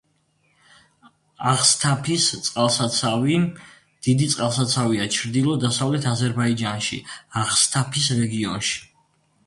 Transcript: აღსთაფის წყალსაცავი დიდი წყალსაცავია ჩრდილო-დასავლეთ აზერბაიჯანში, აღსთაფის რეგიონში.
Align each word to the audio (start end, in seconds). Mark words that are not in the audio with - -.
აღსთაფის 1.49 2.25
წყალსაცავი 2.47 3.37
დიდი 4.09 4.31
წყალსაცავია 4.33 5.07
ჩრდილო-დასავლეთ 5.19 6.11
აზერბაიჯანში, 6.17 7.03
აღსთაფის 7.45 8.15
რეგიონში. 8.23 8.79